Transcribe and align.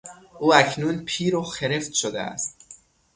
او 0.39 0.53
اکنون 0.53 1.05
پیرو 1.05 1.41
خرفت 1.41 1.93
شده 1.93 2.21
است. 2.21 2.83